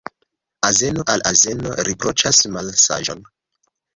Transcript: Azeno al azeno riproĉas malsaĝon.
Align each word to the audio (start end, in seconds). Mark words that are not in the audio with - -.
Azeno 0.69 1.05
al 1.15 1.25
azeno 1.33 1.75
riproĉas 1.89 2.41
malsaĝon. 2.57 3.25